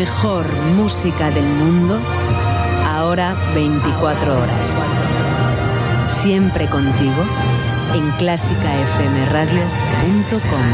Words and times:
mejor 0.00 0.46
música 0.78 1.30
del 1.30 1.44
mundo, 1.44 2.00
ahora 2.86 3.36
24 3.54 4.32
horas. 4.32 4.70
Siempre 6.08 6.70
contigo 6.70 7.22
en 7.94 8.10
clásicafmradio.com. 8.12 10.66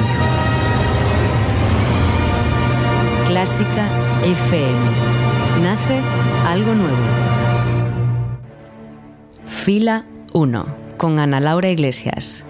Clásica 3.26 3.88
FM. 4.22 4.78
Nace 5.64 6.00
algo 6.46 6.74
nuevo. 6.74 6.96
Fila 9.48 10.04
1 10.34 10.66
con 10.96 11.18
Ana 11.18 11.40
Laura 11.40 11.68
Iglesias. 11.68 12.44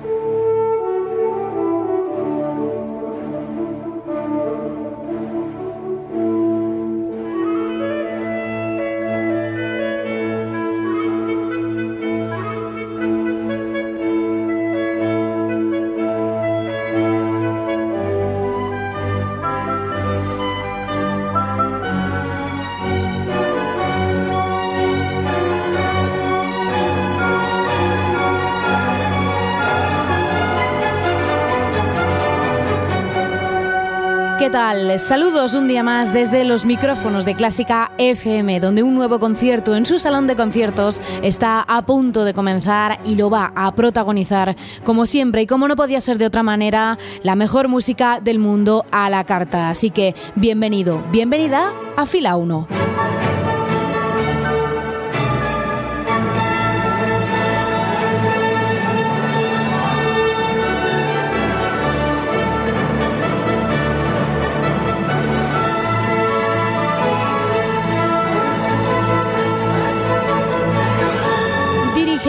Saludos 34.98 35.54
un 35.54 35.68
día 35.68 35.84
más 35.84 36.12
desde 36.12 36.42
los 36.42 36.64
micrófonos 36.64 37.24
de 37.24 37.36
Clásica 37.36 37.92
FM, 37.98 38.58
donde 38.58 38.82
un 38.82 38.96
nuevo 38.96 39.20
concierto 39.20 39.76
en 39.76 39.86
su 39.86 40.00
salón 40.00 40.26
de 40.26 40.34
conciertos 40.34 41.00
está 41.22 41.60
a 41.60 41.86
punto 41.86 42.24
de 42.24 42.34
comenzar 42.34 42.98
y 43.04 43.14
lo 43.14 43.30
va 43.30 43.52
a 43.54 43.72
protagonizar, 43.76 44.56
como 44.84 45.06
siempre 45.06 45.42
y 45.42 45.46
como 45.46 45.68
no 45.68 45.76
podía 45.76 46.00
ser 46.00 46.18
de 46.18 46.26
otra 46.26 46.42
manera, 46.42 46.98
la 47.22 47.36
mejor 47.36 47.68
música 47.68 48.18
del 48.20 48.40
mundo 48.40 48.84
a 48.90 49.08
la 49.08 49.22
carta. 49.22 49.70
Así 49.70 49.90
que 49.90 50.16
bienvenido, 50.34 51.00
bienvenida 51.12 51.70
a 51.96 52.04
Fila 52.04 52.34
1. 52.34 52.66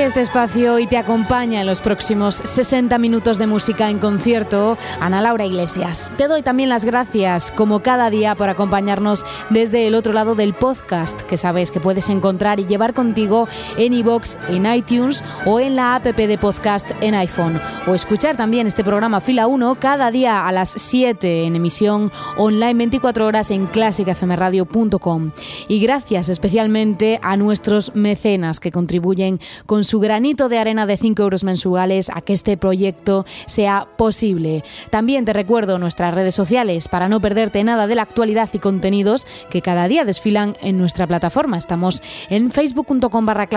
Este 0.07 0.21
espacio 0.21 0.79
y 0.79 0.87
te 0.87 0.97
acompaña 0.97 1.59
en 1.59 1.67
los 1.67 1.81
próximos 1.81 2.35
60 2.35 2.97
minutos 2.97 3.37
de 3.37 3.45
música 3.45 3.89
en 3.89 3.99
concierto, 3.99 4.77
Ana 5.01 5.19
Laura 5.19 5.45
Iglesias. 5.45 6.13
Te 6.17 6.29
doy 6.29 6.43
también 6.43 6.69
las 6.69 6.85
gracias, 6.85 7.51
como 7.51 7.81
cada 7.81 8.09
día, 8.09 8.33
por 8.35 8.47
acompañarnos 8.47 9.25
desde 9.49 9.85
el 9.85 9.95
otro 9.95 10.13
lado 10.13 10.33
del 10.33 10.53
podcast, 10.53 11.23
que 11.23 11.35
sabes 11.35 11.71
que 11.71 11.81
puedes 11.81 12.07
encontrar 12.07 12.61
y 12.61 12.65
llevar 12.65 12.93
contigo 12.93 13.49
en 13.75 13.93
iBox, 13.93 14.37
en 14.47 14.65
iTunes 14.65 15.25
o 15.45 15.59
en 15.59 15.75
la 15.75 15.95
app 15.95 16.05
de 16.05 16.37
podcast 16.37 16.91
en 17.01 17.13
iPhone. 17.13 17.59
O 17.85 17.93
escuchar 17.93 18.37
también 18.37 18.65
este 18.65 18.85
programa 18.85 19.19
Fila 19.19 19.47
1 19.47 19.75
cada 19.75 20.09
día 20.09 20.47
a 20.47 20.53
las 20.53 20.69
7 20.69 21.43
en 21.43 21.57
emisión 21.57 22.13
online 22.37 22.75
24 22.75 23.25
horas 23.25 23.51
en 23.51 23.67
clásicafmradio.com. 23.67 25.31
Y 25.67 25.81
gracias 25.81 26.29
especialmente 26.29 27.19
a 27.21 27.35
nuestros 27.35 27.93
mecenas 27.93 28.61
que 28.61 28.71
contribuyen 28.71 29.41
con 29.65 29.83
su 29.83 29.96
granito 29.99 30.49
de 30.49 30.59
arena 30.59 30.85
de 30.85 30.97
5 30.97 31.21
euros 31.21 31.43
mensuales 31.43 32.09
a 32.13 32.21
que 32.21 32.33
este 32.33 32.57
proyecto 32.57 33.25
sea 33.45 33.87
posible. 33.97 34.63
También 34.89 35.25
te 35.25 35.33
recuerdo 35.33 35.79
nuestras 35.79 36.13
redes 36.13 36.35
sociales 36.35 36.87
para 36.87 37.09
no 37.09 37.19
perderte 37.19 37.63
nada 37.63 37.87
de 37.87 37.95
la 37.95 38.03
actualidad 38.03 38.49
y 38.53 38.59
contenidos 38.59 39.25
que 39.49 39.61
cada 39.61 39.87
día 39.87 40.05
desfilan 40.05 40.55
en 40.61 40.77
nuestra 40.77 41.07
plataforma. 41.07 41.57
Estamos 41.57 42.01
en 42.29 42.51
facebook.com 42.51 43.25
barra 43.25 43.47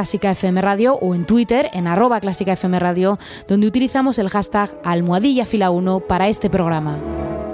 Radio 0.60 0.94
o 0.94 1.14
en 1.14 1.26
Twitter 1.26 1.70
en 1.72 1.86
arroba 1.86 2.20
Radio, 2.20 3.18
donde 3.48 3.66
utilizamos 3.66 4.18
el 4.18 4.28
hashtag 4.28 4.70
almohadilla 4.84 5.46
fila 5.46 5.70
1 5.70 6.00
para 6.00 6.28
este 6.28 6.50
programa. 6.50 7.49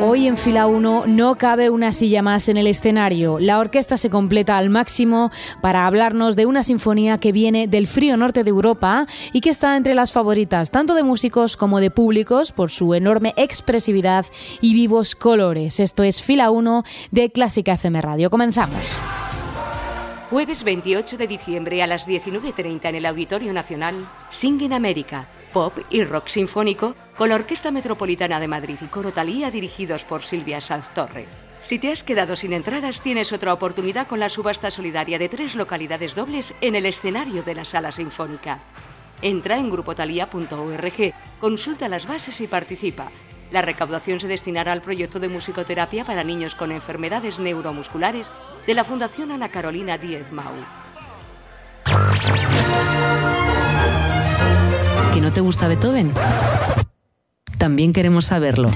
Hoy 0.00 0.26
en 0.26 0.36
fila 0.36 0.66
1 0.66 1.04
no 1.06 1.36
cabe 1.36 1.70
una 1.70 1.92
silla 1.92 2.20
más 2.20 2.48
en 2.48 2.56
el 2.56 2.66
escenario. 2.66 3.38
La 3.38 3.58
orquesta 3.58 3.96
se 3.96 4.10
completa 4.10 4.58
al 4.58 4.68
máximo 4.68 5.30
para 5.62 5.86
hablarnos 5.86 6.36
de 6.36 6.44
una 6.44 6.62
sinfonía 6.62 7.18
que 7.18 7.32
viene 7.32 7.66
del 7.66 7.86
frío 7.86 8.16
norte 8.16 8.44
de 8.44 8.50
Europa 8.50 9.06
y 9.32 9.40
que 9.40 9.50
está 9.50 9.76
entre 9.76 9.94
las 9.94 10.12
favoritas 10.12 10.70
tanto 10.70 10.94
de 10.94 11.02
músicos 11.02 11.56
como 11.56 11.80
de 11.80 11.90
públicos 11.90 12.52
por 12.52 12.70
su 12.70 12.94
enorme 12.94 13.32
expresividad 13.36 14.26
y 14.60 14.74
vivos 14.74 15.14
colores. 15.14 15.80
Esto 15.80 16.02
es 16.02 16.22
fila 16.22 16.50
1 16.50 16.84
de 17.10 17.30
Clásica 17.30 17.72
FM 17.74 18.02
Radio. 18.02 18.30
Comenzamos. 18.30 18.98
Jueves 20.30 20.62
28 20.64 21.16
de 21.16 21.26
diciembre 21.26 21.82
a 21.82 21.86
las 21.86 22.06
19.30 22.06 22.88
en 22.88 22.94
el 22.96 23.06
Auditorio 23.06 23.52
Nacional, 23.52 23.94
Sing 24.30 24.72
América 24.72 25.26
pop 25.56 25.78
y 25.88 26.04
rock 26.04 26.28
sinfónico 26.28 26.94
con 27.16 27.30
la 27.30 27.36
Orquesta 27.36 27.70
Metropolitana 27.70 28.40
de 28.40 28.48
Madrid 28.48 28.76
y 28.80 28.86
Coro 28.86 29.12
Talía 29.12 29.50
dirigidos 29.50 30.04
por 30.04 30.22
Silvia 30.22 30.60
Sanz 30.60 30.90
Torre. 30.90 31.26
Si 31.62 31.78
te 31.78 31.90
has 31.90 32.04
quedado 32.04 32.36
sin 32.36 32.52
entradas, 32.52 33.00
tienes 33.00 33.32
otra 33.32 33.52
oportunidad 33.52 34.06
con 34.06 34.20
la 34.20 34.28
subasta 34.28 34.70
solidaria 34.70 35.18
de 35.18 35.28
tres 35.28 35.54
localidades 35.54 36.14
dobles 36.14 36.54
en 36.60 36.74
el 36.74 36.86
escenario 36.86 37.42
de 37.42 37.54
la 37.54 37.64
Sala 37.64 37.90
Sinfónica. 37.90 38.60
Entra 39.22 39.56
en 39.58 39.70
grupotalía.org, 39.70 41.14
consulta 41.40 41.88
las 41.88 42.06
bases 42.06 42.40
y 42.40 42.46
participa. 42.46 43.10
La 43.50 43.62
recaudación 43.62 44.20
se 44.20 44.28
destinará 44.28 44.72
al 44.72 44.82
proyecto 44.82 45.18
de 45.18 45.28
musicoterapia 45.28 46.04
para 46.04 46.24
niños 46.24 46.54
con 46.54 46.70
enfermedades 46.70 47.38
neuromusculares 47.38 48.30
de 48.66 48.74
la 48.74 48.84
Fundación 48.84 49.32
Ana 49.32 49.48
Carolina 49.48 49.96
Díez 49.96 50.30
Mau. 50.32 50.44
¿Que 55.14 55.20
no 55.20 55.32
te 55.32 55.40
gusta 55.40 55.66
Beethoven? 55.68 56.12
También 57.58 57.92
queremos 57.92 58.24
saberlo. 58.26 58.70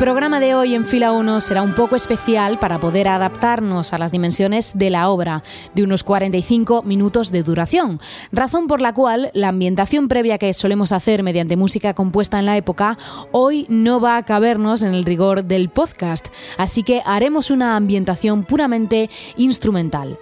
Programa 0.00 0.40
de 0.40 0.54
hoy 0.54 0.74
en 0.74 0.86
fila 0.86 1.12
1 1.12 1.42
será 1.42 1.60
un 1.60 1.74
poco 1.74 1.94
especial 1.94 2.58
para 2.58 2.80
poder 2.80 3.06
adaptarnos 3.06 3.92
a 3.92 3.98
las 3.98 4.12
dimensiones 4.12 4.78
de 4.78 4.88
la 4.88 5.10
obra, 5.10 5.42
de 5.74 5.82
unos 5.82 6.04
45 6.04 6.84
minutos 6.84 7.30
de 7.30 7.42
duración, 7.42 8.00
razón 8.32 8.66
por 8.66 8.80
la 8.80 8.94
cual 8.94 9.30
la 9.34 9.48
ambientación 9.48 10.08
previa 10.08 10.38
que 10.38 10.54
solemos 10.54 10.92
hacer 10.92 11.22
mediante 11.22 11.58
música 11.58 11.92
compuesta 11.92 12.38
en 12.38 12.46
la 12.46 12.56
época 12.56 12.96
hoy 13.30 13.66
no 13.68 14.00
va 14.00 14.16
a 14.16 14.24
cabernos 14.24 14.80
en 14.80 14.94
el 14.94 15.04
rigor 15.04 15.44
del 15.44 15.68
podcast, 15.68 16.28
así 16.56 16.82
que 16.82 17.02
haremos 17.04 17.50
una 17.50 17.76
ambientación 17.76 18.44
puramente 18.44 19.10
instrumental. 19.36 20.18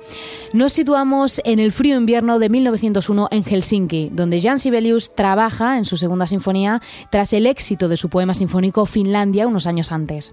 Nos 0.54 0.72
situamos 0.72 1.42
en 1.44 1.58
el 1.58 1.72
frío 1.72 1.98
invierno 1.98 2.38
de 2.38 2.48
1901 2.48 3.28
en 3.32 3.44
Helsinki, 3.44 4.08
donde 4.10 4.40
Jan 4.40 4.58
Sibelius 4.58 5.14
trabaja 5.14 5.76
en 5.76 5.84
su 5.84 5.98
segunda 5.98 6.26
sinfonía 6.26 6.80
tras 7.10 7.34
el 7.34 7.46
éxito 7.46 7.86
de 7.86 7.98
su 7.98 8.08
poema 8.08 8.32
sinfónico 8.32 8.86
Finlandia 8.86 9.46
unos 9.46 9.66
años 9.66 9.92
antes. 9.92 10.32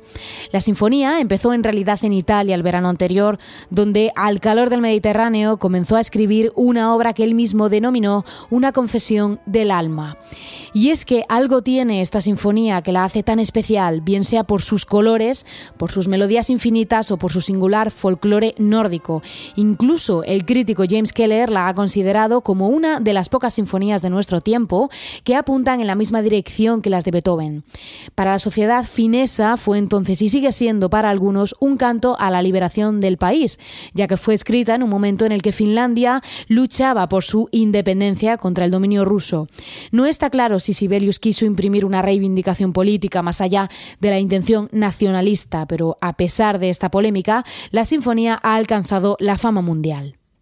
La 0.54 0.62
sinfonía 0.62 1.20
empezó 1.20 1.52
en 1.52 1.66
realidad 1.66 2.00
en 2.04 2.14
Italia 2.14 2.56
el 2.56 2.64
verano 2.64 2.88
anterior, 2.88 3.40
donde 3.70 4.14
al 4.16 4.40
calor 4.40 4.70
del 4.70 4.80
Mediterráneo 4.80 5.58
comenzó 5.58 5.98
a 5.98 6.02
escribir 6.02 6.54
una 6.56 6.96
obra 6.96 7.12
que 7.12 7.26
él 7.26 7.36
mismo 7.36 7.68
denominó 7.68 8.24
una 8.50 8.72
confesión 8.72 9.42
del 9.46 9.70
alma. 9.70 10.18
Y 10.74 10.90
es 10.90 11.04
que 11.04 11.24
algo 11.28 11.62
tiene 11.62 12.02
esta 12.02 12.22
sinfonía 12.22 12.82
que 12.82 12.92
la 12.92 13.04
hace 13.04 13.24
tan 13.24 13.40
especial, 13.40 14.00
bien 14.00 14.24
sea 14.24 14.46
por 14.46 14.62
sus 14.62 14.86
colores, 14.86 15.46
por 15.78 15.92
sus 15.92 16.08
melodías 16.08 16.50
infinitas 16.50 17.12
o 17.12 17.18
por 17.18 17.32
su 17.32 17.42
singular 17.42 17.92
folclore 17.92 18.56
nórdico. 18.58 19.22
Incluso 19.56 20.05
el 20.26 20.46
crítico 20.46 20.84
James 20.88 21.14
Keller 21.14 21.50
la 21.50 21.68
ha 21.68 21.74
considerado 21.74 22.42
como 22.42 22.70
una 22.70 23.00
de 23.00 23.14
las 23.14 23.30
pocas 23.30 23.56
sinfonías 23.56 24.02
de 24.02 24.10
nuestro 24.10 24.42
tiempo 24.42 24.90
que 25.24 25.36
apuntan 25.36 25.82
en 25.82 25.88
la 25.88 25.96
misma 25.96 26.22
dirección 26.22 26.82
que 26.82 26.90
las 26.92 27.06
de 27.06 27.12
Beethoven. 27.12 27.64
Para 28.14 28.34
la 28.34 28.40
sociedad 28.40 28.86
finesa 28.86 29.58
fue 29.58 29.80
entonces 29.80 30.22
y 30.22 30.30
sigue 30.30 30.52
siendo 30.52 30.90
para 30.90 31.10
algunos 31.10 31.56
un 31.60 31.78
canto 31.78 32.16
a 32.20 32.30
la 32.30 32.44
liberación 32.44 33.02
del 33.02 33.18
país, 33.18 33.58
ya 33.94 34.08
que 34.08 34.18
fue 34.18 34.36
escrita 34.36 34.76
en 34.76 34.84
un 34.84 34.90
momento 34.90 35.26
en 35.26 35.32
el 35.32 35.42
que 35.42 35.52
Finlandia 35.52 36.22
luchaba 36.48 37.10
por 37.10 37.24
su 37.24 37.50
independencia 37.52 38.38
contra 38.38 38.66
el 38.66 38.72
dominio 38.72 39.06
ruso. 39.06 39.48
No 39.92 40.06
está 40.06 40.30
claro 40.30 40.60
si 40.60 40.74
Sibelius 40.74 41.20
quiso 41.20 41.46
imprimir 41.46 41.84
una 41.84 42.02
reivindicación 42.04 42.74
política 42.74 43.24
más 43.24 43.42
allá 43.42 43.70
de 44.00 44.10
la 44.12 44.20
intención 44.20 44.70
nacionalista, 44.72 45.66
pero 45.66 45.98
a 46.02 46.14
pesar 46.14 46.60
de 46.60 46.70
esta 46.70 46.92
polémica, 46.92 47.44
la 47.72 47.86
sinfonía 47.86 48.40
ha 48.44 48.56
alcanzado 48.56 49.18
la 49.20 49.38
fama 49.38 49.62
mundial. 49.62 49.95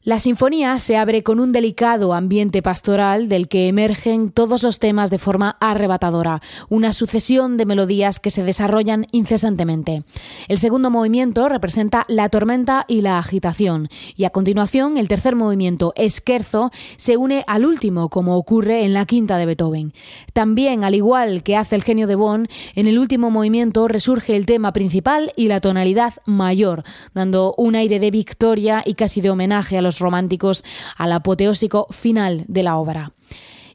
La 0.06 0.20
sinfonía 0.20 0.80
se 0.80 0.98
abre 0.98 1.24
con 1.24 1.40
un 1.40 1.54
delicado 1.54 2.14
ambiente 2.14 2.62
pastoral 2.62 3.30
del 3.30 3.48
que 3.48 3.70
emergen 3.70 4.32
todos 4.32 4.62
los 4.62 4.78
temas 4.78 5.10
de 5.10 5.18
forma 5.18 5.56
arrebatadora, 5.62 6.42
una 6.68 6.92
sucesión 6.92 7.56
de 7.56 7.66
melodías 7.66 8.20
que 8.20 8.30
se 8.30 8.44
desarrollan 8.44 9.08
incesantemente. 9.14 10.04
El 10.50 10.60
segundo 10.60 10.90
movimiento 10.90 11.48
representa 11.48 12.04
la 12.10 12.28
tormenta 12.28 12.84
y 12.90 13.00
la 13.00 13.18
agitación, 13.18 13.88
y 14.18 14.26
a 14.26 14.32
continuación 14.32 14.98
el 14.98 15.08
tercer 15.08 15.38
movimiento, 15.38 15.94
esquerzo, 15.96 16.72
se 16.98 17.16
une 17.16 17.46
al 17.48 17.66
último, 17.66 18.10
como 18.10 18.36
ocurre 18.36 18.84
en 18.84 18.92
la 18.92 19.06
quinta 19.06 19.38
de 19.38 19.46
Beethoven. 19.46 19.94
También, 20.34 20.84
al 20.84 20.96
igual 20.96 21.44
que 21.44 21.56
hace 21.56 21.78
el 21.78 21.84
genio 21.84 22.08
de 22.08 22.16
Bonn, 22.16 22.50
en 22.76 22.90
el 22.90 23.00
último 23.00 23.32
movimiento 23.32 23.88
resurge 23.88 24.36
el 24.36 24.48
tema 24.48 24.74
principal 24.74 25.32
y 25.38 25.48
la 25.48 25.62
tonalidad 25.62 26.16
mayor, 26.26 26.84
dando 27.14 27.56
un 27.58 27.76
aire 27.76 28.02
de 28.02 28.12
victoria 28.12 28.84
y 28.86 28.96
casi 28.96 29.22
de 29.22 29.30
homenaje 29.30 29.78
a 29.78 29.82
los 29.82 29.93
románticos 30.00 30.63
al 30.98 31.12
apoteósico 31.12 31.88
final 31.92 32.45
de 32.48 32.63
la 32.63 32.78
obra. 32.78 33.13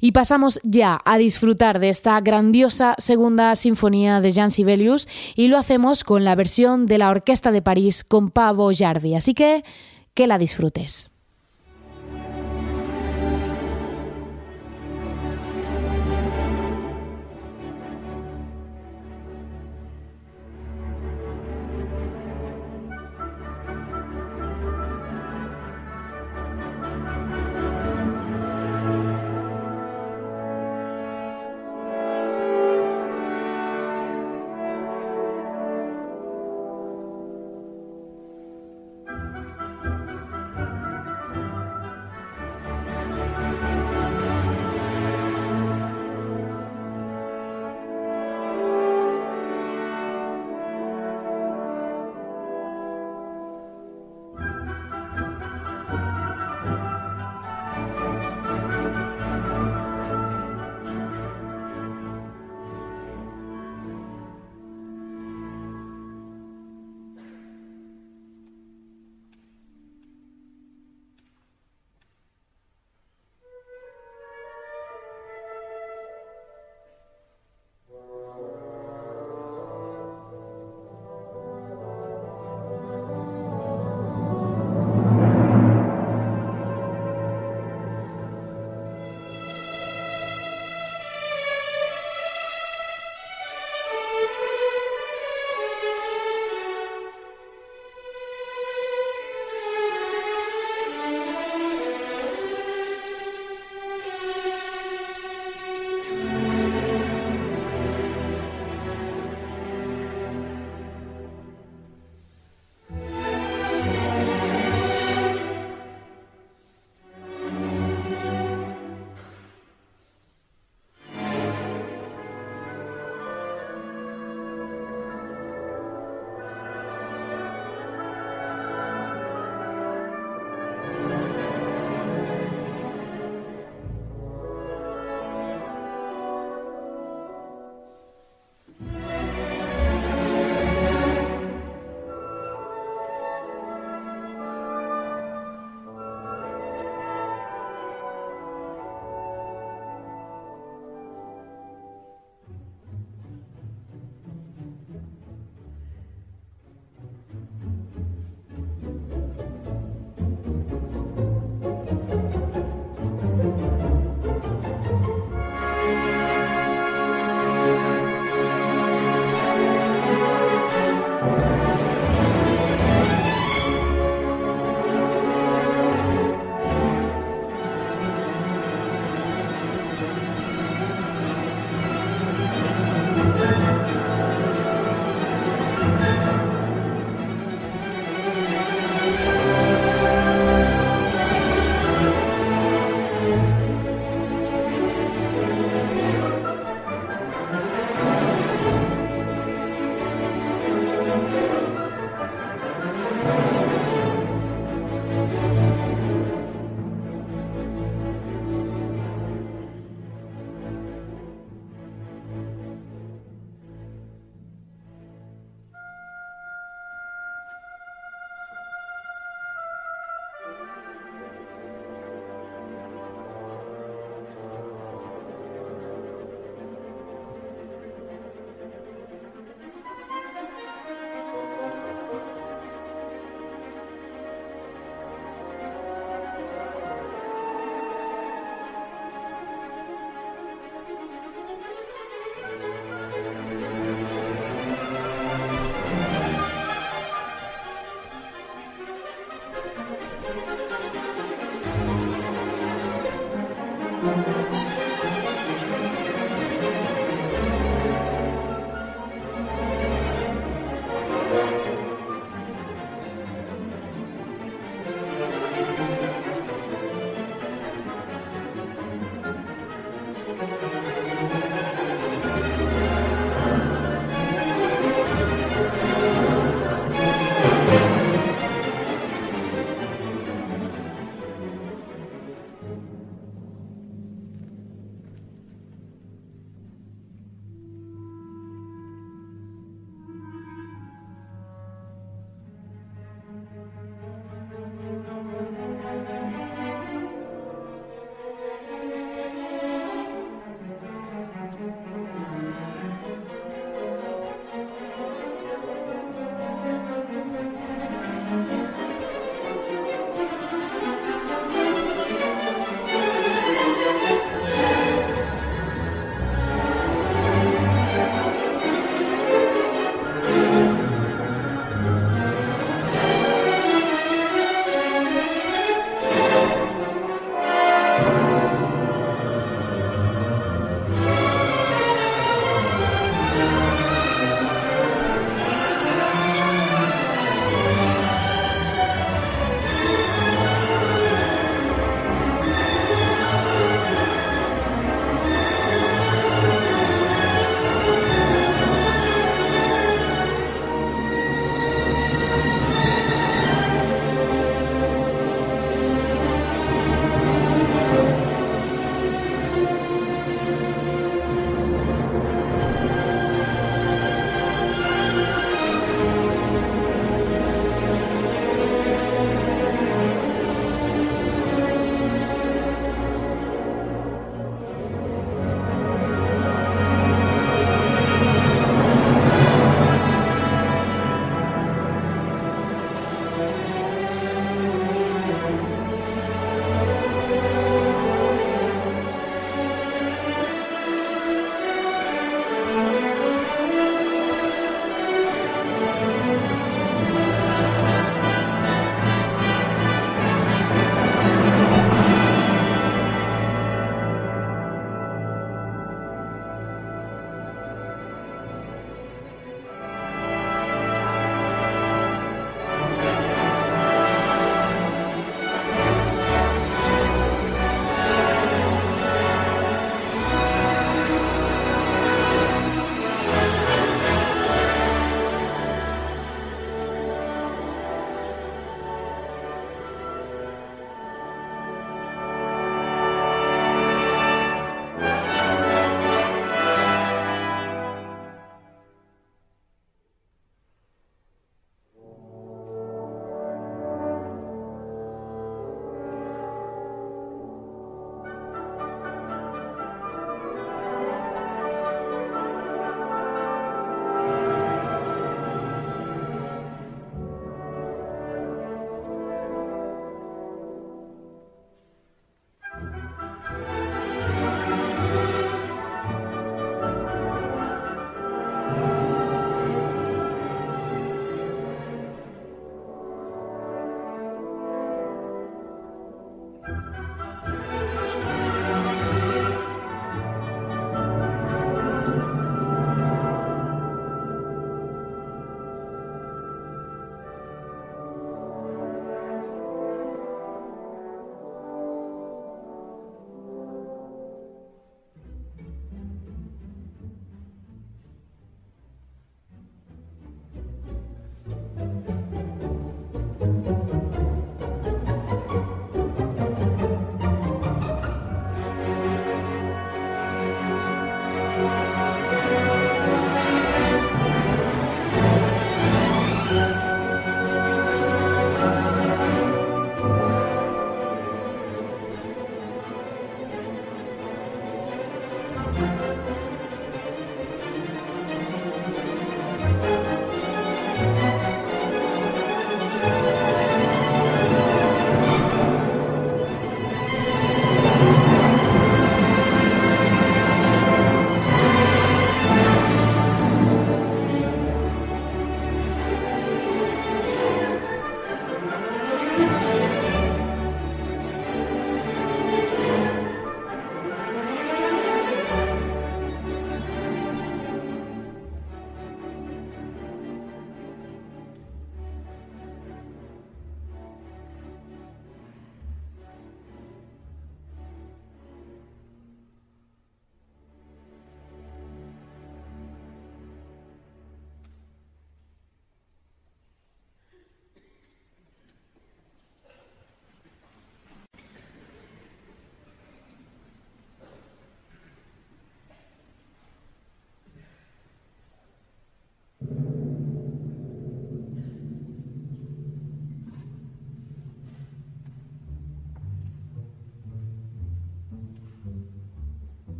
Y 0.00 0.12
pasamos 0.12 0.60
ya 0.62 1.00
a 1.04 1.18
disfrutar 1.18 1.80
de 1.80 1.88
esta 1.88 2.20
grandiosa 2.20 2.94
segunda 2.98 3.56
sinfonía 3.56 4.20
de 4.20 4.32
Jean 4.32 4.50
Sibelius 4.50 5.08
y 5.34 5.48
lo 5.48 5.58
hacemos 5.58 6.04
con 6.04 6.24
la 6.24 6.36
versión 6.36 6.86
de 6.86 6.98
la 6.98 7.10
Orquesta 7.10 7.50
de 7.50 7.62
París 7.62 8.04
con 8.04 8.30
Pavo 8.30 8.70
Jardi. 8.72 9.14
Así 9.14 9.34
que 9.34 9.64
que 10.14 10.26
la 10.26 10.38
disfrutes. 10.38 11.10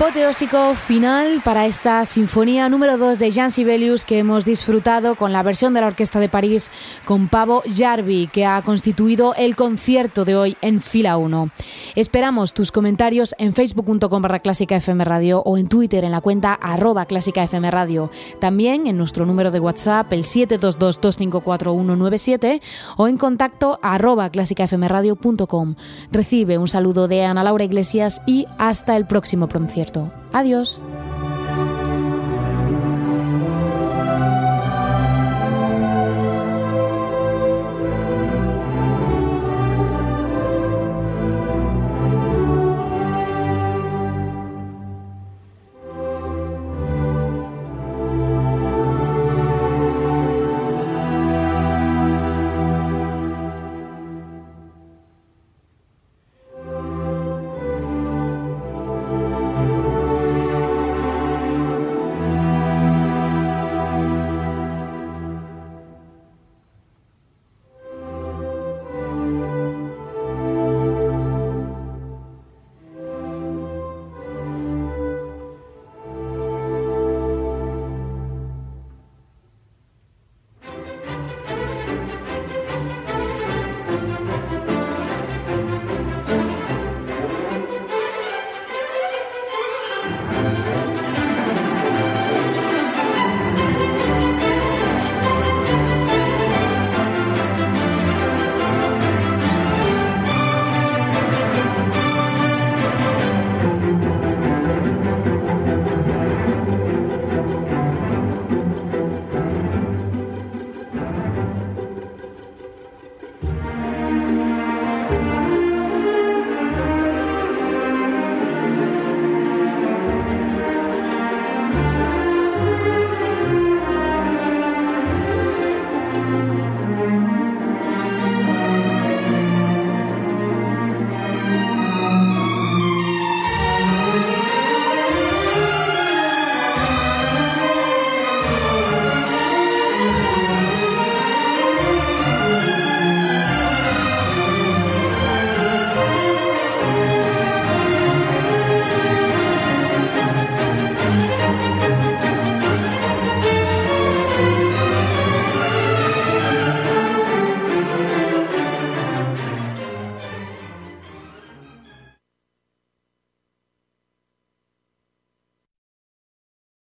Apoteósico 0.00 0.74
final 0.76 1.42
para 1.44 1.66
esta 1.66 2.06
sinfonía 2.06 2.70
número 2.70 2.96
2 2.96 3.18
de 3.18 3.32
Jean 3.32 3.50
Sibelius 3.50 4.06
que 4.06 4.18
hemos 4.18 4.46
disfrutado 4.46 5.14
con 5.14 5.30
la 5.30 5.42
versión 5.42 5.74
de 5.74 5.82
la 5.82 5.88
Orquesta 5.88 6.18
de 6.18 6.30
París 6.30 6.70
con 7.04 7.28
Pavo 7.28 7.62
Jarvi, 7.66 8.28
que 8.28 8.46
ha 8.46 8.62
constituido 8.62 9.34
el 9.34 9.56
concierto 9.56 10.24
de 10.24 10.36
hoy 10.36 10.56
en 10.62 10.80
fila 10.80 11.18
1. 11.18 11.50
Esperamos 11.96 12.54
tus 12.54 12.72
comentarios 12.72 13.34
en 13.36 13.52
facebook.com 13.52 14.22
barra 14.22 14.38
clásica 14.38 14.76
FM 14.76 15.04
Radio 15.04 15.42
o 15.44 15.58
en 15.58 15.68
Twitter 15.68 16.02
en 16.02 16.12
la 16.12 16.22
cuenta 16.22 16.54
arroba 16.54 17.04
clásica 17.04 17.46
Radio. 17.70 18.10
También 18.38 18.86
en 18.86 18.96
nuestro 18.96 19.26
número 19.26 19.50
de 19.50 19.60
WhatsApp 19.60 20.10
el 20.14 20.24
722-254197 20.24 22.62
o 22.96 23.06
en 23.06 23.18
contacto 23.18 23.78
arroba 23.82 24.30
clásicafmradio.com. 24.30 25.74
Recibe 26.10 26.56
un 26.56 26.68
saludo 26.68 27.06
de 27.06 27.24
Ana 27.24 27.44
Laura 27.44 27.64
Iglesias 27.64 28.22
y 28.26 28.46
hasta 28.56 28.96
el 28.96 29.06
próximo 29.06 29.46
concierto. 29.46 29.89
Adiós. 30.32 30.82